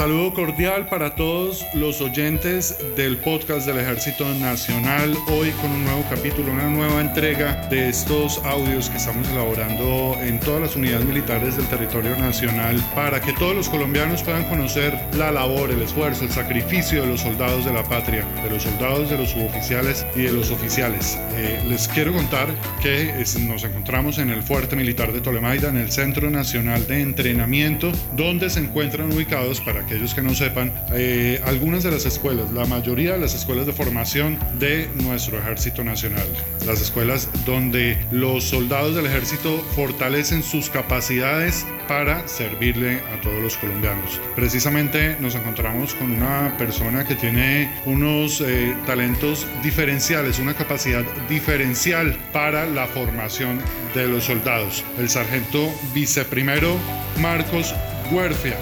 Saludo 0.00 0.32
cordial 0.32 0.86
para 0.86 1.14
todos 1.14 1.66
los 1.74 2.00
oyentes 2.00 2.78
del 2.96 3.18
podcast 3.18 3.66
del 3.66 3.80
Ejército 3.80 4.24
Nacional. 4.36 5.14
Hoy 5.28 5.50
con 5.60 5.70
un 5.70 5.84
nuevo 5.84 6.02
capítulo, 6.08 6.50
una 6.50 6.70
nueva 6.70 7.02
entrega 7.02 7.68
de 7.68 7.90
estos 7.90 8.38
audios 8.46 8.88
que 8.88 8.96
estamos 8.96 9.28
elaborando 9.28 10.16
en 10.22 10.40
todas 10.40 10.62
las 10.62 10.74
unidades 10.74 11.04
militares 11.04 11.58
del 11.58 11.66
territorio 11.66 12.16
nacional 12.16 12.82
para 12.94 13.20
que 13.20 13.34
todos 13.34 13.54
los 13.54 13.68
colombianos 13.68 14.22
puedan 14.22 14.44
conocer 14.44 14.98
la 15.18 15.30
labor, 15.32 15.70
el 15.70 15.82
esfuerzo, 15.82 16.24
el 16.24 16.30
sacrificio 16.30 17.02
de 17.02 17.08
los 17.08 17.20
soldados 17.20 17.66
de 17.66 17.72
la 17.74 17.82
patria, 17.82 18.24
de 18.42 18.48
los 18.48 18.62
soldados, 18.62 19.10
de 19.10 19.18
los 19.18 19.28
suboficiales 19.28 20.06
y 20.16 20.22
de 20.22 20.32
los 20.32 20.50
oficiales. 20.50 21.18
Eh, 21.34 21.62
les 21.68 21.88
quiero 21.88 22.14
contar 22.14 22.48
que 22.80 23.22
nos 23.46 23.64
encontramos 23.64 24.16
en 24.16 24.30
el 24.30 24.42
Fuerte 24.42 24.76
Militar 24.76 25.12
de 25.12 25.20
Tolemaida, 25.20 25.68
en 25.68 25.76
el 25.76 25.92
Centro 25.92 26.30
Nacional 26.30 26.86
de 26.86 27.02
Entrenamiento, 27.02 27.92
donde 28.16 28.48
se 28.48 28.60
encuentran 28.60 29.12
ubicados 29.12 29.60
para 29.60 29.89
aquellos 29.90 30.14
que 30.14 30.22
no 30.22 30.36
sepan, 30.36 30.72
eh, 30.92 31.40
algunas 31.44 31.82
de 31.82 31.90
las 31.90 32.06
escuelas, 32.06 32.52
la 32.52 32.64
mayoría 32.64 33.14
de 33.14 33.18
las 33.18 33.34
escuelas 33.34 33.66
de 33.66 33.72
formación 33.72 34.38
de 34.60 34.88
nuestro 34.94 35.36
Ejército 35.36 35.82
Nacional. 35.82 36.28
Las 36.64 36.80
escuelas 36.80 37.28
donde 37.44 37.98
los 38.12 38.44
soldados 38.44 38.94
del 38.94 39.06
ejército 39.06 39.58
fortalecen 39.74 40.44
sus 40.44 40.70
capacidades 40.70 41.66
para 41.88 42.28
servirle 42.28 43.00
a 43.12 43.20
todos 43.20 43.42
los 43.42 43.56
colombianos. 43.56 44.20
Precisamente 44.36 45.16
nos 45.18 45.34
encontramos 45.34 45.92
con 45.94 46.12
una 46.12 46.56
persona 46.56 47.04
que 47.04 47.16
tiene 47.16 47.68
unos 47.84 48.40
eh, 48.42 48.76
talentos 48.86 49.44
diferenciales, 49.64 50.38
una 50.38 50.54
capacidad 50.54 51.02
diferencial 51.28 52.16
para 52.32 52.64
la 52.64 52.86
formación 52.86 53.60
de 53.92 54.06
los 54.06 54.22
soldados. 54.22 54.84
El 55.00 55.08
sargento 55.08 55.68
viceprimero 55.92 56.76
Marcos 57.18 57.74
Huerfia 58.12 58.56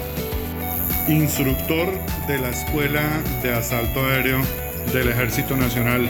instructor 1.09 1.87
de 2.27 2.37
la 2.37 2.49
Escuela 2.49 3.21
de 3.41 3.53
Asalto 3.53 4.05
Aéreo 4.05 4.41
del 4.93 5.09
Ejército 5.09 5.57
Nacional. 5.57 6.09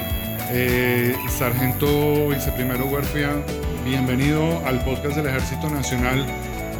Eh, 0.51 1.15
Sargento 1.29 2.27
Viceprimero 2.29 2.85
Huerfia, 2.85 3.43
bienvenido 3.85 4.65
al 4.65 4.83
podcast 4.83 5.15
del 5.15 5.27
Ejército 5.27 5.69
Nacional 5.69 6.25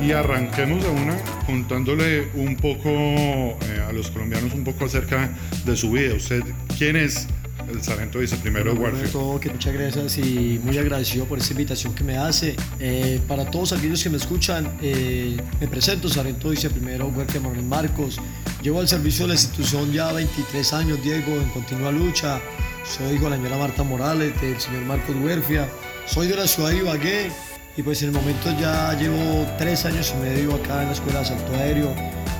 y 0.02 0.12
arranquemos 0.12 0.84
de 0.84 0.90
una 0.90 1.18
contándole 1.46 2.28
un 2.34 2.56
poco 2.56 2.90
eh, 2.90 3.86
a 3.88 3.92
los 3.94 4.12
colombianos 4.12 4.54
un 4.54 4.64
poco 4.64 4.86
acerca 4.86 5.30
de 5.66 5.76
su 5.78 5.92
vida. 5.92 6.16
¿Usted 6.16 6.44
quién 6.78 6.96
es? 6.96 7.28
El 7.70 7.84
sargento 7.84 8.20
viceprimero 8.20 8.74
Warfield. 8.74 9.12
todo, 9.12 9.40
que 9.40 9.50
muchas 9.50 9.74
gracias 9.74 10.18
y 10.18 10.60
muy 10.64 10.78
agradecido 10.78 11.26
por 11.26 11.38
esta 11.38 11.54
invitación 11.54 11.94
que 11.94 12.04
me 12.04 12.18
hace. 12.18 12.56
Eh, 12.80 13.20
para 13.28 13.50
todos 13.50 13.74
aquellos 13.74 14.04
que 14.04 14.10
me 14.10 14.18
escuchan, 14.18 14.78
eh, 14.82 15.38
me 15.60 15.68
presento, 15.68 16.10
sargento 16.10 16.50
viceprimero 16.50 17.08
Huerta 17.08 17.40
Manuel 17.40 17.64
Marcos. 17.64 18.20
Llevo 18.62 18.80
al 18.80 18.88
servicio 18.88 19.26
de 19.26 19.30
la 19.30 19.34
institución 19.36 19.92
ya 19.92 20.12
23 20.12 20.74
años, 20.74 21.04
Diego, 21.04 21.34
en 21.34 21.50
continua 21.50 21.92
lucha. 21.92 22.40
Soy 22.86 23.16
hijo 23.16 23.26
de 23.26 23.32
la 23.32 23.36
señora 23.38 23.58
Marta 23.58 23.84
Morales, 23.84 24.40
del 24.42 24.60
señor 24.60 24.84
Marcos 24.84 25.16
Huerfia. 25.22 25.70
Soy 26.06 26.28
de 26.28 26.36
la 26.36 26.48
ciudad 26.48 26.70
de 26.72 26.78
Ibagué 26.78 27.32
y 27.78 27.84
pues 27.84 28.02
en 28.02 28.10
el 28.10 28.16
momento 28.16 28.54
ya 28.60 28.94
llevo 28.98 29.48
tres 29.58 29.86
años 29.86 30.14
y 30.18 30.22
medio 30.22 30.56
acá 30.56 30.82
en 30.82 30.88
la 30.88 30.94
Escuela 30.94 31.20
de 31.20 31.26
Asalto 31.26 31.54
Aéreo, 31.54 31.96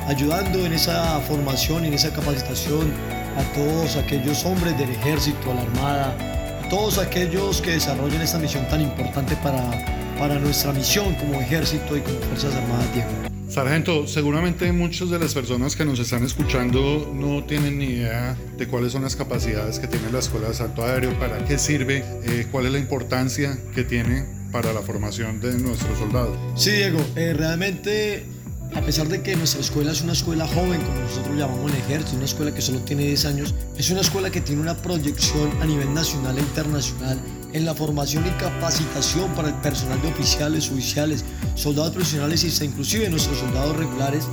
ayudando 0.08 0.66
en 0.66 0.74
esa 0.74 1.20
formación 1.22 1.86
y 1.86 1.90
en 1.90 1.94
esa 1.94 2.12
capacitación 2.12 2.92
a 3.40 3.44
todos 3.54 3.96
aquellos 3.96 4.46
hombres 4.46 4.78
del 4.78 4.90
ejército, 4.90 5.52
a 5.52 5.56
la 5.56 5.62
armada, 5.62 6.62
a 6.64 6.70
todos 6.70 6.98
aquellos 6.98 7.62
que 7.62 7.72
desarrollan 7.72 8.22
esta 8.22 8.38
misión 8.38 8.68
tan 8.68 8.82
importante 8.82 9.36
para, 9.38 9.64
para 10.18 10.38
nuestra 10.40 10.74
misión 10.74 11.16
como 11.16 11.40
ejército 11.40 11.96
y 11.96 12.02
como 12.02 12.20
Fuerzas 12.20 12.54
Armadas, 12.54 12.94
Diego. 12.94 13.10
Sargento, 13.48 14.08
seguramente 14.08 14.72
muchas 14.74 15.10
de 15.10 15.18
las 15.18 15.34
personas 15.34 15.76
que 15.76 15.86
nos 15.86 16.00
están 16.00 16.24
escuchando 16.24 17.12
no 17.16 17.44
tienen 17.46 17.80
ni 17.80 17.86
idea 17.86 18.38
de 18.58 18.68
cuáles 18.68 18.92
son 18.92 19.04
las 19.04 19.16
capacidades 19.16 19.80
que 19.80 19.88
tiene 19.88 20.12
la 20.12 20.20
Escuela 20.20 20.48
de 20.48 20.52
Asalto 20.52 20.84
Aéreo, 20.84 21.18
para 21.18 21.44
qué 21.46 21.58
sirve, 21.58 22.04
eh, 22.26 22.46
cuál 22.52 22.68
es 22.68 22.74
la 22.74 22.80
importancia 22.80 23.58
que 23.74 23.84
tiene 23.84 24.26
para 24.52 24.74
la 24.74 24.82
formación 24.82 25.40
de 25.40 25.58
nuestros 25.58 25.98
soldados. 25.98 26.38
Sí, 26.56 26.72
Diego, 26.72 27.00
eh, 27.16 27.34
realmente 27.34 28.26
a 28.76 28.82
pesar 28.82 29.08
de 29.08 29.22
que 29.22 29.36
nuestra 29.36 29.62
escuela 29.62 29.92
es 29.92 30.02
una 30.02 30.14
escuela 30.14 30.48
joven, 30.48 30.82
como 30.82 31.00
nosotros 31.00 31.38
llamamos 31.38 31.72
el 31.72 31.78
ejército, 31.78 32.18
una 32.18 32.26
escuela 32.26 32.54
que 32.54 32.62
solo 32.62 32.80
tiene 32.80 33.04
10 33.04 33.26
años, 33.26 33.56
es 33.78 33.90
una 33.90 34.02
escuela 34.02 34.30
que 34.30 34.42
tiene 34.42 34.62
una 34.62 34.76
proyección 34.76 35.52
a 35.62 35.66
nivel 35.66 35.94
nacional 35.94 36.38
e 36.38 36.42
internacional 36.42 37.20
en 37.54 37.66
la 37.66 37.74
formación 37.74 38.26
y 38.28 38.30
capacitación 38.32 39.34
para 39.34 39.50
el 39.50 39.56
personal 39.56 40.02
de 40.02 40.10
oficiales, 40.10 40.70
oficiales, 40.70 41.26
soldados 41.56 41.92
profesionales 41.92 42.44
y 42.44 42.66
inclusive 42.66 43.10
nuestros 43.10 43.40
soldados 43.40 43.76
regulares, 43.76 44.28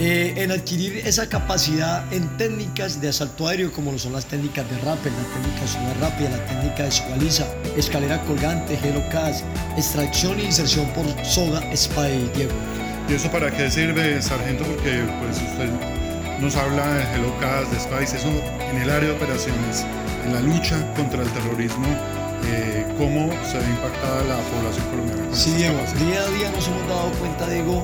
eh, 0.00 0.34
en 0.36 0.52
adquirir 0.52 0.98
esa 0.98 1.28
capacidad 1.28 2.12
en 2.12 2.36
técnicas 2.36 3.00
de 3.00 3.08
asalto 3.08 3.48
aéreo 3.48 3.72
como 3.72 3.90
lo 3.90 3.98
son 3.98 4.12
las 4.12 4.26
técnicas 4.26 4.68
de 4.70 4.78
rappel, 4.78 5.12
la 5.12 5.34
técnica 5.34 5.60
de 5.62 5.68
sonar 5.68 6.00
rápida, 6.00 6.30
la 6.30 6.46
técnica 6.46 6.82
de 6.84 6.88
escualiza, 6.88 7.46
escalera 7.76 8.22
colgante, 8.24 8.76
gelocas, 8.76 9.42
extracción 9.76 10.38
e 10.38 10.44
inserción 10.44 10.86
por 10.92 11.04
soga, 11.24 11.60
espada 11.72 12.10
y 12.10 12.30
Diego. 12.36 12.52
¿Y 13.08 13.14
eso 13.14 13.30
para 13.30 13.50
qué 13.50 13.70
sirve, 13.70 14.20
sargento? 14.20 14.64
Porque 14.64 15.02
pues 15.20 15.38
usted 15.40 15.70
nos 16.40 16.54
habla 16.56 16.86
de 16.92 17.14
Helocas, 17.14 17.70
de 17.70 17.80
Spice, 17.80 18.18
eso 18.18 18.28
en 18.70 18.76
el 18.76 18.90
área 18.90 19.08
de 19.08 19.16
operaciones, 19.16 19.86
en 20.26 20.34
la 20.34 20.40
lucha 20.40 20.76
contra 20.94 21.22
el 21.22 21.30
terrorismo, 21.30 21.86
eh, 22.44 22.86
¿cómo 22.98 23.32
se 23.50 23.58
ve 23.58 23.64
impactada 23.64 24.24
la 24.24 24.36
población 24.36 24.86
colombiana? 24.90 25.34
Sí, 25.34 25.52
Diego, 25.52 25.78
día 25.98 26.20
a 26.20 26.28
día 26.36 26.50
nos 26.50 26.68
hemos 26.68 26.86
dado 26.86 27.10
cuenta, 27.12 27.48
Diego, 27.48 27.82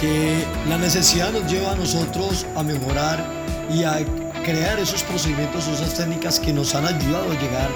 que 0.00 0.42
la 0.66 0.78
necesidad 0.78 1.30
nos 1.32 1.52
lleva 1.52 1.72
a 1.72 1.76
nosotros 1.76 2.46
a 2.56 2.62
mejorar 2.62 3.22
y 3.70 3.84
a 3.84 3.98
crear 4.42 4.78
esos 4.78 5.02
procedimientos, 5.02 5.68
esas 5.68 5.92
técnicas 5.92 6.40
que 6.40 6.54
nos 6.54 6.74
han 6.74 6.86
ayudado 6.86 7.30
a 7.30 7.34
llegar 7.34 7.68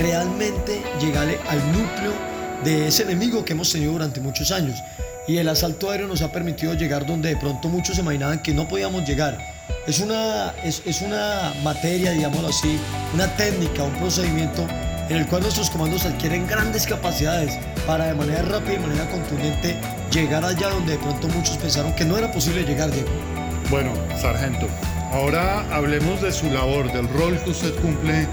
realmente, 0.00 0.82
llegarle 1.00 1.38
al 1.48 1.58
núcleo 1.72 2.12
de 2.64 2.88
ese 2.88 3.04
enemigo 3.04 3.44
que 3.44 3.52
hemos 3.52 3.70
tenido 3.70 3.92
durante 3.92 4.20
muchos 4.20 4.50
años 4.50 4.82
y 5.30 5.38
el 5.38 5.48
asalto 5.48 5.92
aéreo 5.92 6.08
nos 6.08 6.22
ha 6.22 6.32
permitido 6.32 6.74
llegar 6.74 7.06
donde 7.06 7.28
de 7.28 7.36
pronto 7.36 7.68
muchos 7.68 7.94
se 7.94 8.02
imaginaban 8.02 8.42
que 8.42 8.52
no 8.52 8.66
podíamos 8.66 9.08
llegar. 9.08 9.38
Es 9.86 10.00
una, 10.00 10.52
es, 10.64 10.82
es 10.84 11.02
una 11.02 11.54
materia, 11.62 12.10
digámoslo 12.10 12.48
así, 12.48 12.76
una 13.14 13.28
técnica, 13.36 13.84
un 13.84 13.94
procedimiento 13.94 14.66
en 15.08 15.16
el 15.18 15.28
cual 15.28 15.42
nuestros 15.42 15.70
comandos 15.70 16.04
adquieren 16.04 16.48
grandes 16.48 16.84
capacidades 16.84 17.56
para 17.86 18.08
de 18.08 18.14
manera 18.14 18.42
rápida 18.42 18.72
y 18.72 18.76
de 18.78 18.86
manera 18.88 19.08
contundente 19.08 19.76
llegar 20.10 20.44
allá 20.44 20.70
donde 20.70 20.92
de 20.92 20.98
pronto 20.98 21.28
muchos 21.28 21.56
pensaron 21.58 21.94
que 21.94 22.04
no 22.04 22.18
era 22.18 22.32
posible 22.32 22.64
llegar, 22.64 22.90
Diego. 22.90 23.10
Bueno, 23.70 23.92
sargento, 24.20 24.66
ahora 25.12 25.64
hablemos 25.72 26.20
de 26.22 26.32
su 26.32 26.50
labor, 26.50 26.92
del 26.92 27.08
rol 27.08 27.38
que 27.44 27.50
usted 27.50 27.72
cumple 27.76 28.26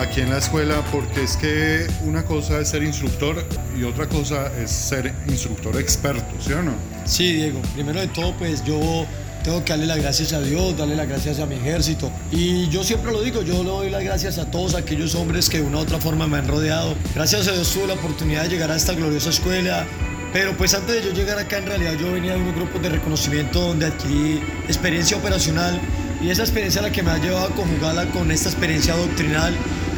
aquí 0.00 0.20
en 0.20 0.30
la 0.30 0.38
escuela 0.38 0.82
porque 0.92 1.24
es 1.24 1.36
que 1.36 1.86
una 2.04 2.24
cosa 2.24 2.60
es 2.60 2.68
ser 2.68 2.82
instructor 2.82 3.44
y 3.78 3.84
otra 3.84 4.08
cosa 4.08 4.50
es 4.58 4.70
ser 4.70 5.14
instructor 5.28 5.76
experto, 5.78 6.26
¿sí 6.40 6.52
o 6.52 6.62
no? 6.62 6.72
Sí, 7.04 7.32
Diego. 7.34 7.60
Primero 7.74 8.00
de 8.00 8.08
todo, 8.08 8.34
pues 8.36 8.64
yo 8.64 9.06
tengo 9.42 9.64
que 9.64 9.72
darle 9.72 9.86
las 9.86 9.98
gracias 9.98 10.32
a 10.32 10.40
Dios, 10.40 10.76
darle 10.76 10.96
las 10.96 11.08
gracias 11.08 11.40
a 11.40 11.46
mi 11.46 11.56
ejército. 11.56 12.10
Y 12.30 12.68
yo 12.68 12.84
siempre 12.84 13.12
lo 13.12 13.22
digo, 13.22 13.42
yo 13.42 13.62
le 13.62 13.70
doy 13.70 13.90
las 13.90 14.02
gracias 14.02 14.38
a 14.38 14.50
todos 14.50 14.74
aquellos 14.74 15.14
hombres 15.14 15.48
que 15.48 15.58
de 15.58 15.64
una 15.64 15.78
u 15.78 15.80
otra 15.80 15.98
forma 15.98 16.26
me 16.26 16.38
han 16.38 16.48
rodeado. 16.48 16.94
Gracias 17.14 17.48
a 17.48 17.52
Dios 17.52 17.72
tuve 17.72 17.86
la 17.86 17.94
oportunidad 17.94 18.44
de 18.44 18.50
llegar 18.50 18.70
a 18.70 18.76
esta 18.76 18.92
gloriosa 18.92 19.30
escuela. 19.30 19.86
Pero 20.32 20.54
pues 20.56 20.74
antes 20.74 20.94
de 20.94 21.02
yo 21.02 21.12
llegar 21.12 21.38
acá, 21.38 21.58
en 21.58 21.66
realidad 21.66 21.94
yo 21.98 22.12
venía 22.12 22.34
de 22.34 22.42
unos 22.42 22.54
grupos 22.54 22.82
de 22.82 22.90
reconocimiento 22.90 23.60
donde 23.60 23.86
adquirí 23.86 24.42
experiencia 24.66 25.16
operacional 25.16 25.80
y 26.20 26.28
esa 26.28 26.42
experiencia 26.42 26.82
la 26.82 26.90
que 26.90 27.02
me 27.02 27.10
ha 27.10 27.18
llevado 27.18 27.46
a 27.46 27.50
conjugarla 27.50 28.06
con 28.10 28.30
esta 28.30 28.50
experiencia 28.50 28.94
doctrinal 28.94 29.54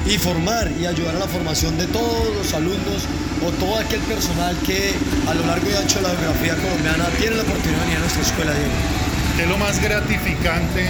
y 0.07 0.19
formar 0.19 0.71
y 0.81 0.87
ayudar 0.87 1.17
a 1.17 1.21
la 1.21 1.29
formación 1.29 1.77
de 1.79 1.87
todos 1.87 2.35
los 2.35 2.55
alumnos 2.55 3.05
o 3.45 3.51
todo 3.53 3.79
aquel 3.79 4.01
personal 4.01 4.57
que 4.67 4.93
a 5.29 5.35
lo 5.35 5.47
largo 5.47 5.69
y 5.71 5.75
ancho 5.75 5.97
de 5.97 6.09
la 6.09 6.17
geografía 6.17 6.55
colombiana 6.57 7.07
tiene 7.19 7.37
la 7.37 7.43
oportunidad 7.43 7.79
de 7.79 7.85
venir 7.85 7.97
a 7.97 8.01
nuestra 8.01 8.23
escuela, 8.23 8.53
Diego. 8.55 8.73
¿Qué 9.37 9.43
es 9.43 9.49
lo 9.49 9.59
más 9.59 9.81
gratificante 9.81 10.89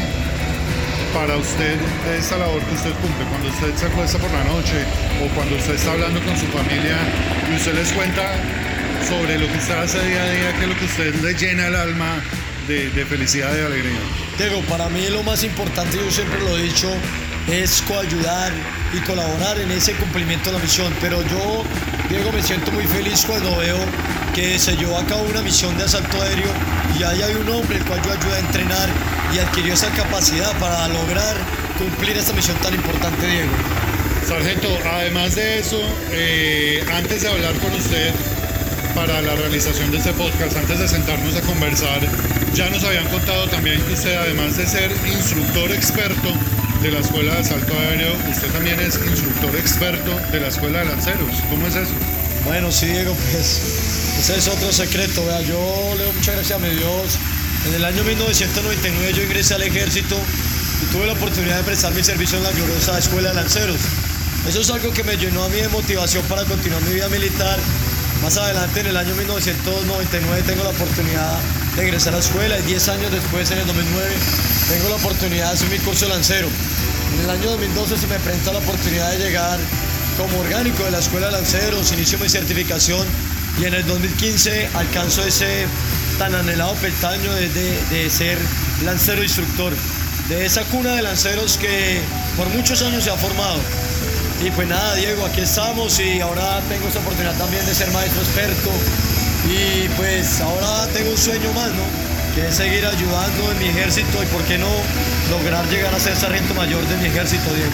para 1.15 1.37
usted 1.37 1.77
de 2.07 2.19
esa 2.19 2.39
labor 2.39 2.63
que 2.63 2.75
usted 2.75 2.93
cumple? 3.03 3.25
Cuando 3.31 3.49
usted 3.49 3.75
se 3.77 3.87
acuesta 3.87 4.19
por 4.19 4.31
la 4.31 4.45
noche 4.45 4.79
o 5.23 5.35
cuando 5.35 5.57
usted 5.57 5.75
está 5.75 5.93
hablando 5.93 6.21
con 6.23 6.37
su 6.37 6.47
familia 6.47 6.99
y 7.51 7.57
usted 7.57 7.75
les 7.75 7.93
cuenta 7.93 8.23
sobre 9.09 9.39
lo 9.39 9.47
que 9.47 9.59
usted 9.59 9.75
hace 9.75 9.99
día 10.07 10.23
a 10.23 10.31
día, 10.31 10.53
qué 10.57 10.63
es 10.63 10.69
lo 10.69 10.79
que 10.79 10.85
usted 10.85 11.15
le 11.23 11.35
llena 11.35 11.67
el 11.67 11.75
alma 11.75 12.23
de, 12.69 12.91
de 12.91 13.07
felicidad 13.07 13.51
y 13.57 13.65
alegría. 13.65 13.99
Diego, 14.39 14.61
para 14.69 14.89
mí 14.89 15.07
lo 15.11 15.23
más 15.23 15.43
importante, 15.45 15.97
yo 15.97 16.11
siempre 16.11 16.41
lo 16.41 16.57
he 16.57 16.63
dicho, 16.63 16.89
es 17.49 17.83
coayudar 17.83 18.53
y 18.93 18.99
colaborar 19.01 19.59
en 19.59 19.71
ese 19.71 19.93
cumplimiento 19.95 20.51
de 20.51 20.59
la 20.59 20.63
misión. 20.63 20.93
Pero 21.01 21.23
yo, 21.23 21.65
Diego, 22.09 22.33
me 22.33 22.43
siento 22.43 22.71
muy 22.73 22.87
feliz 22.87 23.25
cuando 23.27 23.57
veo 23.57 23.79
que 24.35 24.59
se 24.59 24.77
llevó 24.77 24.99
a 24.99 25.05
cabo 25.07 25.23
una 25.23 25.43
misión 25.43 25.77
de 25.77 25.85
asalto 25.85 26.21
aéreo 26.23 26.53
y 26.99 27.03
ahí 27.03 27.23
hay 27.23 27.35
un 27.35 27.49
hombre 27.49 27.79
el 27.79 27.85
cual 27.85 28.01
yo 28.03 28.13
ayudo 28.13 28.35
a 28.35 28.39
entrenar 28.39 28.89
y 29.35 29.39
adquirió 29.39 29.75
esa 29.75 29.91
capacidad 29.91 30.57
para 30.59 30.89
lograr 30.89 31.37
cumplir 31.79 32.17
esta 32.17 32.33
misión 32.33 32.57
tan 32.59 32.75
importante, 32.75 33.27
Diego. 33.27 33.51
Sargento, 34.27 34.69
además 34.85 35.35
de 35.35 35.59
eso, 35.59 35.81
eh, 36.13 36.85
antes 36.93 37.23
de 37.23 37.29
hablar 37.29 37.55
con 37.55 37.73
usted, 37.73 38.13
para 38.95 39.23
la 39.23 39.35
realización 39.35 39.91
de 39.91 39.99
este 39.99 40.13
podcast, 40.13 40.57
antes 40.57 40.79
de 40.79 40.89
sentarnos 40.89 41.35
a 41.37 41.41
conversar, 41.43 42.01
ya 42.55 42.69
nos 42.71 42.83
habían 42.85 43.07
contado 43.09 43.49
también 43.49 43.81
que 43.83 43.93
usted, 43.93 44.15
además 44.17 44.57
de 44.57 44.67
ser 44.67 44.91
instructor 45.07 45.71
experto 45.73 46.33
de 46.83 46.91
la 46.91 47.01
Escuela 47.01 47.35
de 47.35 47.45
Salto 47.45 47.73
Aéreo, 47.79 48.13
usted 48.31 48.49
también 48.53 48.81
es 48.81 48.97
instructor 48.97 49.55
experto 49.57 50.19
de 50.33 50.41
la 50.41 50.49
Escuela 50.49 50.79
de 50.81 50.87
Lanceros. 50.87 51.37
¿Cómo 51.51 51.67
es 51.67 51.77
eso? 51.77 51.93
Bueno, 52.45 52.73
sí, 52.73 52.87
Diego, 52.87 53.15
pues 53.15 54.17
ese 54.19 54.39
es 54.39 54.49
otro 54.49 54.73
secreto. 54.73 55.25
Vea, 55.27 55.43
yo 55.43 55.95
le 55.99 56.05
doy 56.05 56.13
muchas 56.15 56.37
gracias 56.37 56.59
a 56.59 56.63
mi 56.63 56.75
Dios. 56.75 57.19
En 57.69 57.75
el 57.75 57.85
año 57.85 58.03
1999 58.03 59.13
yo 59.13 59.23
ingresé 59.23 59.55
al 59.55 59.63
ejército 59.63 60.17
y 60.83 60.93
tuve 60.93 61.07
la 61.07 61.13
oportunidad 61.13 61.59
de 61.59 61.65
prestar 61.65 61.93
mi 61.95 62.03
servicio 62.03 62.39
en 62.39 62.45
la 62.45 62.51
gloriosa 62.53 62.99
Escuela 62.99 63.29
de 63.29 63.35
Lanceros. 63.35 63.81
Eso 64.49 64.61
es 64.63 64.71
algo 64.71 64.91
que 64.93 65.05
me 65.05 65.17
llenó 65.19 65.45
a 65.45 65.49
mí 65.51 65.57
de 65.57 65.69
motivación 65.69 66.25
para 66.25 66.45
continuar 66.45 66.83
mi 66.83 66.95
vida 66.95 67.09
militar. 67.09 67.59
Más 68.23 68.39
adelante, 68.39 68.81
en 68.81 68.87
el 68.87 68.97
año 68.97 69.15
1999, 69.17 70.43
tengo 70.47 70.65
la 70.65 70.71
oportunidad 70.71 71.39
de 71.77 71.83
ingresar 71.85 72.13
a 72.13 72.17
la 72.17 72.23
escuela 72.23 72.59
y 72.59 72.63
10 72.63 72.89
años 72.89 73.13
después, 73.13 73.51
en 73.51 73.59
el 73.59 73.67
2009, 73.67 74.11
tengo 74.69 74.89
la 74.89 74.97
oportunidad 74.97 75.47
de 75.49 75.53
hacer 75.53 75.69
mi 75.69 75.79
curso 75.79 76.07
de 76.07 76.15
lancero. 76.15 76.49
En 77.15 77.25
el 77.25 77.31
año 77.31 77.51
2012 77.51 77.99
se 77.99 78.07
me 78.07 78.19
presenta 78.19 78.53
la 78.53 78.59
oportunidad 78.59 79.11
de 79.13 79.19
llegar 79.19 79.59
como 80.17 80.39
orgánico 80.41 80.85
de 80.85 80.91
la 80.91 80.99
Escuela 80.99 81.27
de 81.27 81.33
Lanceros, 81.33 81.93
inicio 81.93 82.19
mi 82.19 82.29
certificación 82.29 83.07
y 83.61 83.65
en 83.65 83.75
el 83.75 83.87
2015 83.87 84.69
alcanzo 84.75 85.23
ese 85.25 85.67
tan 86.19 86.35
anhelado 86.35 86.75
peldaño 86.75 87.33
de, 87.33 87.49
de 87.49 88.11
ser 88.11 88.39
lancero 88.85 89.23
instructor, 89.23 89.73
de 90.29 90.45
esa 90.45 90.63
cuna 90.65 90.95
de 90.95 91.03
lanceros 91.03 91.57
que 91.57 92.01
por 92.37 92.49
muchos 92.51 92.83
años 92.83 93.05
se 93.05 93.11
ha 93.11 93.17
formado. 93.17 93.59
Y 94.45 94.51
pues 94.51 94.69
nada, 94.69 94.95
Diego, 94.95 95.27
aquí 95.27 95.43
estamos 95.43 95.99
y 96.01 96.21
ahora 96.21 96.61
tengo 96.69 96.89
esa 96.89 96.99
oportunidad 97.01 97.37
también 97.37 97.65
de 97.67 97.75
ser 97.75 97.91
maestro 97.91 98.23
experto. 98.23 98.71
Y 99.49 99.89
pues 99.97 100.41
ahora 100.41 100.87
tengo 100.93 101.11
un 101.11 101.19
sueño 101.19 101.53
más, 101.55 101.69
¿no? 101.69 101.85
Que 102.35 102.49
es 102.49 102.55
seguir 102.55 102.85
ayudando 102.85 103.53
en 103.53 103.59
mi 103.59 103.69
ejército 103.69 104.23
y 104.23 104.27
por 104.27 104.43
qué 104.45 104.59
no 104.59 104.69
lograr 105.31 105.67
llegar 105.69 105.95
a 105.95 105.99
ser 105.99 106.15
sargento 106.17 106.55
mayor 106.55 106.87
de 106.87 106.97
mi 106.99 107.07
ejército, 107.07 107.53
Diego. 107.55 107.73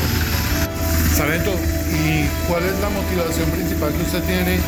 Sargento, 1.17 1.53
¿y 1.91 2.29
cuál 2.49 2.65
es 2.65 2.79
la 2.81 2.89
motivación 2.89 3.51
principal 3.51 3.93
que 3.93 4.03
usted 4.03 4.23
tiene 4.25 4.59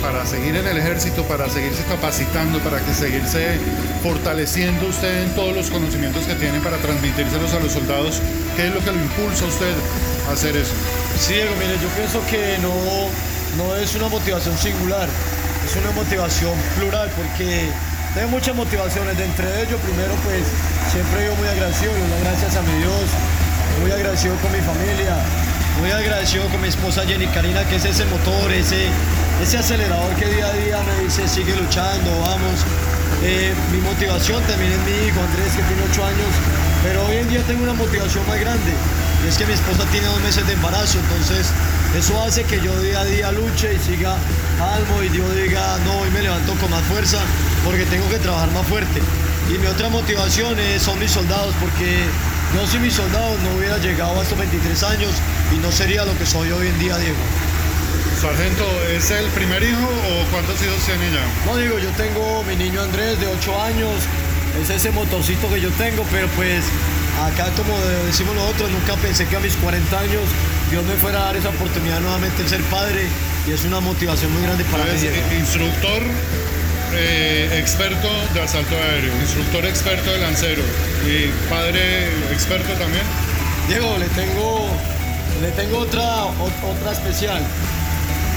para 0.00 0.24
seguir 0.26 0.54
en 0.54 0.66
el 0.66 0.76
ejército, 0.78 1.24
para 1.24 1.48
seguirse 1.48 1.82
capacitando, 1.84 2.58
para 2.60 2.80
que 2.80 2.94
seguirse 2.94 3.58
fortaleciendo 4.02 4.86
usted 4.86 5.24
en 5.24 5.34
todos 5.34 5.54
los 5.54 5.70
conocimientos 5.70 6.24
que 6.24 6.34
tiene 6.34 6.60
para 6.60 6.76
transmitírselos 6.78 7.52
a 7.54 7.60
los 7.60 7.72
soldados? 7.72 8.20
¿Qué 8.56 8.68
es 8.68 8.74
lo 8.74 8.80
que 8.80 8.92
lo 8.92 9.00
impulsa 9.00 9.44
a 9.44 9.48
usted 9.48 9.74
a 10.28 10.32
hacer 10.32 10.56
eso? 10.56 10.72
Sí, 11.18 11.34
Diego, 11.34 11.54
mire, 11.58 11.74
yo 11.82 11.88
pienso 11.96 12.20
que 12.30 12.58
no, 12.62 12.72
no 13.56 13.76
es 13.76 13.94
una 13.94 14.08
motivación 14.08 14.56
singular, 14.58 15.08
es 15.66 15.74
una 15.74 15.90
motivación 15.90 16.54
plural 16.78 17.10
porque 17.16 17.68
tengo 18.14 18.28
muchas 18.28 18.54
motivaciones. 18.54 19.18
De 19.18 19.24
entre 19.24 19.46
ellos, 19.62 19.80
primero, 19.82 20.14
pues 20.22 20.46
siempre 20.92 21.26
yo 21.26 21.34
muy 21.34 21.48
agradecido, 21.48 21.90
doy 21.90 22.22
gracias 22.22 22.54
a 22.54 22.62
mi 22.62 22.78
Dios, 22.78 23.06
muy 23.82 23.90
agradecido 23.90 24.36
con 24.36 24.52
mi 24.52 24.60
familia, 24.62 25.18
muy 25.80 25.90
agradecido 25.90 26.46
con 26.50 26.62
mi 26.62 26.68
esposa 26.68 27.02
Jenny 27.02 27.26
Karina, 27.26 27.64
que 27.64 27.76
es 27.76 27.84
ese 27.84 28.04
motor, 28.06 28.52
ese, 28.52 28.86
ese 29.42 29.58
acelerador 29.58 30.14
que 30.14 30.26
día 30.26 30.46
a 30.46 30.52
día 30.52 30.78
me 30.86 31.04
dice 31.04 31.26
sigue 31.26 31.56
luchando, 31.56 32.10
vamos. 32.20 32.62
Eh, 33.24 33.52
mi 33.72 33.80
motivación 33.80 34.42
también 34.44 34.70
es 34.70 34.78
mi 34.86 35.08
hijo 35.08 35.18
Andrés, 35.18 35.50
que 35.50 35.62
tiene 35.66 35.82
8 35.90 36.04
años, 36.04 36.32
pero 36.84 37.06
hoy 37.06 37.16
en 37.16 37.28
día 37.28 37.42
tengo 37.42 37.64
una 37.64 37.74
motivación 37.74 38.22
más 38.28 38.38
grande 38.38 38.70
y 39.24 39.28
es 39.28 39.36
que 39.36 39.46
mi 39.46 39.54
esposa 39.54 39.82
tiene 39.90 40.06
dos 40.06 40.20
meses 40.20 40.46
de 40.46 40.52
embarazo, 40.52 40.98
entonces 41.00 41.50
eso 41.96 42.22
hace 42.22 42.44
que 42.44 42.60
yo 42.60 42.78
día 42.82 43.00
a 43.00 43.04
día 43.04 43.32
luche 43.32 43.72
y 43.74 43.78
siga 43.78 44.16
almo 44.60 45.02
y 45.02 45.16
yo 45.16 45.28
diga, 45.32 45.78
no, 45.84 46.00
hoy 46.00 46.10
me 46.10 46.22
levanto 46.22 46.52
con 46.54 46.70
más 46.70 46.82
fuerza 46.84 47.18
porque 47.64 47.84
tengo 47.86 48.08
que 48.10 48.18
trabajar 48.18 48.50
más 48.52 48.66
fuerte. 48.66 49.00
Y 49.48 49.58
mi 49.58 49.66
otra 49.66 49.88
motivación 49.88 50.58
es, 50.58 50.82
son 50.82 50.98
mis 50.98 51.10
soldados, 51.10 51.54
porque 51.60 52.04
yo 52.54 52.66
sin 52.66 52.82
mis 52.82 52.94
soldados 52.94 53.40
no 53.40 53.56
hubiera 53.56 53.78
llegado 53.78 54.18
a 54.18 54.22
estos 54.22 54.38
23 54.38 54.82
años 54.82 55.10
y 55.54 55.58
no 55.58 55.72
sería 55.72 56.04
lo 56.04 56.16
que 56.18 56.26
soy 56.26 56.50
hoy 56.50 56.66
en 56.68 56.78
día, 56.78 56.98
Diego. 56.98 57.16
Sargento, 58.20 58.64
¿es 58.90 59.10
el 59.10 59.26
primer 59.30 59.62
hijo 59.62 59.88
o 59.88 60.30
cuántos 60.32 60.60
hijos 60.62 60.78
tiene 60.84 61.10
ya? 61.12 61.24
No, 61.46 61.56
digo, 61.56 61.78
yo 61.78 61.90
tengo 61.90 62.44
mi 62.44 62.56
niño 62.56 62.82
Andrés 62.82 63.18
de 63.20 63.26
8 63.26 63.62
años, 63.62 63.92
es 64.60 64.68
ese 64.68 64.90
motorcito 64.90 65.48
que 65.48 65.60
yo 65.60 65.70
tengo, 65.72 66.04
pero 66.10 66.28
pues 66.28 66.64
acá 67.24 67.50
como 67.56 67.78
decimos 68.04 68.34
nosotros, 68.34 68.70
nunca 68.70 68.96
pensé 68.96 69.26
que 69.26 69.36
a 69.36 69.40
mis 69.40 69.54
40 69.56 69.98
años 69.98 70.22
Dios 70.70 70.84
me 70.84 70.94
fuera 70.94 71.20
a 71.20 71.24
dar 71.26 71.36
esa 71.36 71.50
oportunidad 71.50 72.00
nuevamente 72.00 72.42
de 72.42 72.48
ser 72.48 72.60
padre 72.62 73.06
y 73.46 73.52
es 73.52 73.64
una 73.64 73.80
motivación 73.80 74.32
muy 74.32 74.42
grande 74.42 74.64
para 74.64 74.84
mí. 74.84 74.90
Instructor 75.38 76.02
eh, 76.92 77.58
experto 77.60 78.08
de 78.34 78.40
asalto 78.40 78.74
aéreo, 78.74 79.14
instructor 79.20 79.64
experto 79.64 80.10
de 80.10 80.18
lancero 80.18 80.62
y 81.06 81.28
padre 81.48 82.08
experto 82.32 82.72
también. 82.74 83.04
Diego, 83.68 83.96
le 83.98 84.06
tengo, 84.08 84.68
le 85.40 85.50
tengo 85.52 85.78
otra, 85.78 86.24
otra 86.24 86.92
especial. 86.92 87.42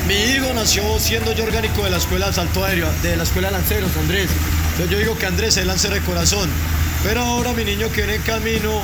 Mi 0.08 0.16
hijo 0.16 0.54
nació 0.54 0.84
siendo 1.00 1.34
yo 1.34 1.44
orgánico 1.44 1.84
de 1.84 1.92
la 1.92 1.98
escuela 1.98 2.26
de 2.26 2.32
asalto 2.32 2.66
aéreo, 2.66 2.88
de 3.04 3.16
la 3.16 3.24
escuela 3.24 3.50
de 3.50 3.54
lanceros, 3.54 3.92
Andrés. 3.98 4.30
Entonces 4.72 4.90
yo 4.92 5.00
digo 5.00 5.18
que 5.18 5.26
Andrés 5.26 5.58
es 5.58 5.66
lancero 5.66 5.96
de 5.96 6.02
corazón. 6.02 6.50
Pero 7.04 7.22
ahora 7.22 7.54
mi 7.54 7.64
niño 7.64 7.90
que 7.92 8.02
viene 8.02 8.16
en 8.16 8.22
camino 8.24 8.82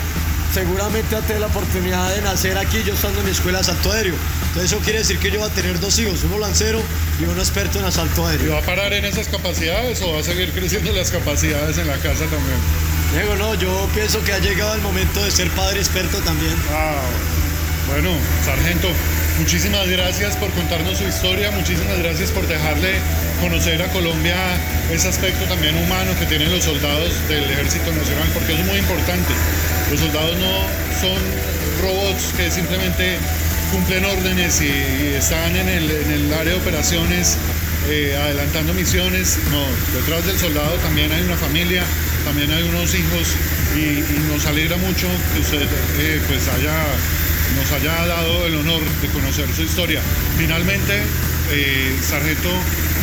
seguramente 0.55 1.13
a 1.17 1.19
tener 1.19 1.41
la 1.41 1.47
oportunidad 1.47 2.15
de 2.15 2.21
nacer 2.21 2.57
aquí 2.57 2.81
yo 2.85 2.93
estando 2.93 3.19
en 3.19 3.25
mi 3.25 3.31
escuela 3.31 3.57
de 3.57 3.63
asalto 3.63 3.91
aéreo. 3.91 4.15
Entonces 4.47 4.71
eso 4.71 4.79
quiere 4.79 4.99
decir 4.99 5.19
que 5.19 5.29
yo 5.29 5.39
voy 5.39 5.49
a 5.49 5.53
tener 5.53 5.81
dos 5.81 5.99
hijos, 5.99 6.23
uno 6.23 6.39
lancero 6.39 6.79
y 7.19 7.25
uno 7.25 7.41
experto 7.41 7.77
en 7.77 7.83
asalto 7.83 8.25
aéreo. 8.25 8.47
¿Y 8.47 8.49
va 8.51 8.59
a 8.59 8.61
parar 8.61 8.93
en 8.93 9.03
esas 9.03 9.27
capacidades 9.27 10.01
o 10.01 10.13
va 10.13 10.21
a 10.21 10.23
seguir 10.23 10.53
creciendo 10.53 10.93
las 10.93 11.11
capacidades 11.11 11.77
en 11.77 11.87
la 11.87 11.97
casa 11.97 12.23
también? 12.31 12.55
Diego, 13.11 13.35
no, 13.35 13.53
yo 13.55 13.89
pienso 13.93 14.23
que 14.23 14.31
ha 14.31 14.39
llegado 14.39 14.75
el 14.75 14.81
momento 14.81 15.21
de 15.25 15.29
ser 15.29 15.49
padre 15.51 15.79
experto 15.79 16.19
también. 16.19 16.55
Ah, 16.71 17.01
bueno, 17.89 18.11
sargento, 18.45 18.87
muchísimas 19.39 19.89
gracias 19.89 20.37
por 20.37 20.49
contarnos 20.51 20.99
su 20.99 21.03
historia, 21.03 21.51
muchísimas 21.51 21.99
gracias 21.99 22.31
por 22.31 22.47
dejarle 22.47 22.93
conocer 23.41 23.81
a 23.83 23.89
Colombia 23.89 24.37
ese 24.89 25.09
aspecto 25.09 25.43
también 25.49 25.77
humano 25.77 26.11
que 26.17 26.25
tienen 26.27 26.49
los 26.49 26.63
soldados 26.63 27.11
del 27.27 27.43
Ejército 27.43 27.91
Nacional, 27.91 28.29
porque 28.33 28.53
es 28.53 28.65
muy 28.65 28.77
importante. 28.77 29.33
Los 29.91 29.99
soldados 29.99 30.35
no 30.37 30.53
son 30.99 31.19
robots 31.81 32.33
que 32.35 32.49
simplemente 32.49 33.17
cumplen 33.71 34.03
órdenes 34.05 34.61
y, 34.61 34.69
están 35.15 35.55
en 35.55 35.69
el, 35.69 36.33
área 36.33 36.53
de 36.53 36.59
operaciones 36.59 37.37
eh, 37.89 38.17
adelantando 38.19 38.73
misiones. 38.73 39.37
No, 39.51 39.63
detrás 39.97 40.25
del 40.25 40.39
soldado 40.39 40.73
también 40.77 41.11
hay 41.11 41.21
una 41.23 41.35
familia, 41.35 41.83
también 42.25 42.51
hay 42.51 42.63
unos 42.63 42.93
hijos 42.95 43.35
y, 43.75 44.01
nos 44.31 44.45
alegra 44.47 44.77
mucho 44.77 45.07
que 45.33 45.39
usted 45.41 45.67
eh, 45.99 46.21
pues 46.27 46.47
haya, 46.47 46.75
nos 47.55 47.71
haya 47.71 48.05
dado 48.07 48.47
el 48.47 48.55
honor 48.55 48.81
de 49.01 49.07
conocer 49.09 49.47
su 49.55 49.63
historia. 49.63 50.01
Finalmente, 50.37 50.93
eh, 51.51 51.95
Sargento, 52.01 52.49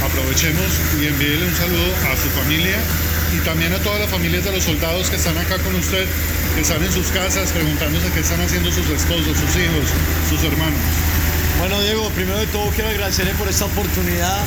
aprovechemos 0.04 0.66
y 1.00 1.06
envíele 1.06 1.46
un 1.46 1.54
saludo 1.54 1.94
a 2.10 2.16
su 2.16 2.28
familia 2.40 2.76
y 3.32 3.38
también 3.44 3.72
a 3.72 3.78
todas 3.78 4.00
las 4.00 4.10
familias 4.10 4.44
de 4.44 4.52
los 4.52 4.62
soldados 4.62 5.08
que 5.08 5.16
están 5.16 5.36
acá 5.38 5.56
con 5.58 5.74
usted, 5.74 6.06
que 6.54 6.60
están 6.60 6.82
en 6.82 6.92
sus 6.92 7.06
casas 7.08 7.50
preguntándose 7.52 8.10
qué 8.12 8.20
están 8.20 8.40
haciendo 8.40 8.70
sus 8.70 8.88
esposos, 8.90 9.36
sus 9.36 9.56
hijos, 9.56 9.88
sus 10.28 10.42
hermanos. 10.44 10.78
Bueno, 11.58 11.80
Diego, 11.80 12.10
primero 12.10 12.38
de 12.38 12.46
todo 12.48 12.68
quiero 12.70 12.90
agradecerle 12.90 13.32
por 13.34 13.48
esta 13.48 13.64
oportunidad 13.64 14.38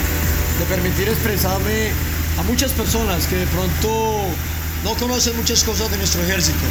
de 0.59 0.65
permitir 0.65 1.09
expresarme 1.09 1.91
a 2.37 2.43
muchas 2.43 2.73
personas 2.73 3.25
que 3.25 3.37
de 3.37 3.47
pronto 3.47 4.25
no 4.83 4.93
conocen 4.95 5.35
muchas 5.37 5.63
cosas 5.63 5.89
de 5.89 5.97
nuestro 5.97 6.21
ejército, 6.21 6.65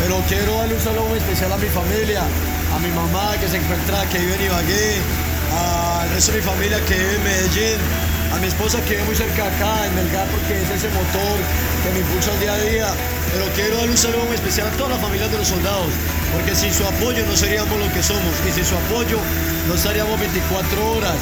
pero 0.00 0.22
quiero 0.28 0.56
darle 0.56 0.74
un 0.74 0.80
saludo 0.80 1.16
especial 1.16 1.52
a 1.52 1.58
mi 1.58 1.68
familia, 1.68 2.22
a 2.74 2.78
mi 2.78 2.88
mamá 2.90 3.36
que 3.40 3.48
se 3.48 3.58
encuentra, 3.58 4.08
que 4.08 4.18
vive 4.18 4.36
en 4.36 4.42
Ibagué, 4.46 4.96
al 5.52 6.10
resto 6.10 6.32
de 6.32 6.38
mi 6.38 6.44
familia 6.44 6.80
que 6.86 6.94
vive 6.94 7.16
en 7.16 7.24
Medellín, 7.24 8.07
a 8.32 8.38
mi 8.38 8.46
esposa 8.46 8.82
que 8.84 8.94
vive 8.94 9.04
muy 9.04 9.14
cerca 9.14 9.46
acá, 9.46 9.86
en 9.86 9.94
Melgar, 9.94 10.26
porque 10.28 10.60
es 10.60 10.68
ese 10.70 10.88
motor 10.90 11.36
que 11.82 11.90
me 11.92 12.00
impulsa 12.00 12.32
el 12.32 12.40
día 12.40 12.54
a 12.54 12.58
día. 12.58 12.88
Pero 13.32 13.44
quiero 13.54 13.76
dar 13.76 13.88
un 13.88 13.96
saludo 13.96 14.24
muy 14.24 14.34
especial 14.34 14.68
a 14.68 14.70
todas 14.72 14.92
las 14.92 15.00
familias 15.00 15.30
de 15.30 15.38
los 15.38 15.48
soldados, 15.48 15.92
porque 16.32 16.54
sin 16.54 16.72
su 16.72 16.84
apoyo 16.84 17.24
no 17.26 17.36
seríamos 17.36 17.78
lo 17.78 17.92
que 17.92 18.02
somos, 18.02 18.34
y 18.48 18.52
sin 18.52 18.64
su 18.64 18.76
apoyo 18.76 19.18
no 19.68 19.74
estaríamos 19.74 20.18
24 20.20 20.90
horas, 20.92 21.16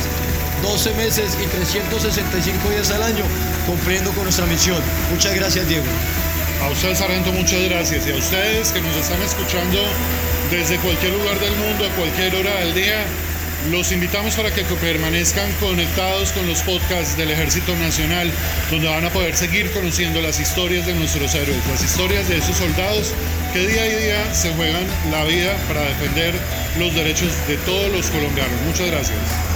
12 0.63 0.95
meses 0.95 1.37
y 1.43 1.47
365 1.47 2.71
días 2.71 2.91
al 2.91 3.03
año 3.03 3.25
cumpliendo 3.67 4.11
con 4.13 4.25
nuestra 4.25 4.47
misión. 4.47 4.81
Muchas 5.11 5.35
gracias, 5.35 5.69
Diego. 5.69 5.87
A 6.63 6.71
usted, 6.71 6.95
Sargento, 6.95 7.33
muchas 7.33 7.61
gracias. 7.69 8.07
Y 8.07 8.13
a 8.13 8.17
ustedes 8.17 8.73
que 8.73 8.81
nos 8.81 8.97
están 8.97 9.21
escuchando 9.23 9.79
desde 10.51 10.79
cualquier 10.79 11.13
lugar 11.13 11.39
del 11.39 11.55
mundo, 11.57 11.85
a 11.85 11.91
cualquier 11.91 12.35
hora 12.35 12.55
del 12.61 12.75
día, 12.75 13.05
los 13.71 13.91
invitamos 13.93 14.35
para 14.35 14.51
que 14.53 14.63
permanezcan 14.63 15.51
conectados 15.61 16.33
con 16.33 16.47
los 16.47 16.61
podcasts 16.63 17.17
del 17.17 17.31
Ejército 17.31 17.75
Nacional, 17.77 18.31
donde 18.71 18.89
van 18.89 19.05
a 19.05 19.11
poder 19.11 19.37
seguir 19.37 19.71
conociendo 19.73 20.21
las 20.21 20.39
historias 20.39 20.87
de 20.87 20.95
nuestros 20.95 21.35
héroes, 21.35 21.59
las 21.69 21.83
historias 21.83 22.29
de 22.29 22.39
esos 22.39 22.57
soldados 22.57 23.13
que 23.53 23.67
día 23.67 23.83
a 23.83 23.87
día 23.87 24.35
se 24.35 24.53
juegan 24.55 24.85
la 25.11 25.25
vida 25.25 25.57
para 25.69 25.83
defender 25.83 26.35
los 26.79 26.95
derechos 26.95 27.33
de 27.49 27.57
todos 27.59 27.91
los 27.93 28.07
colombianos. 28.07 28.61
Muchas 28.67 28.87
gracias. 28.87 29.56